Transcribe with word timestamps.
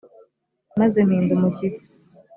maze 0.79 0.97
mpinda 1.07 1.31
umushyitsi 1.37 1.87